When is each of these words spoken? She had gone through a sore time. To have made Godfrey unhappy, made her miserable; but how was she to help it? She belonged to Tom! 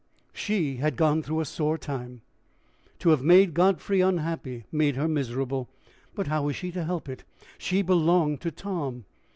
She 0.33 0.77
had 0.77 0.95
gone 0.95 1.21
through 1.21 1.41
a 1.41 1.45
sore 1.45 1.77
time. 1.77 2.21
To 2.97 3.09
have 3.09 3.21
made 3.21 3.53
Godfrey 3.53 4.01
unhappy, 4.01 4.65
made 4.71 4.95
her 4.95 5.07
miserable; 5.07 5.69
but 6.15 6.25
how 6.25 6.45
was 6.45 6.55
she 6.55 6.71
to 6.71 6.83
help 6.85 7.07
it? 7.07 7.23
She 7.59 7.83
belonged 7.83 8.41
to 8.41 8.49
Tom! 8.49 9.05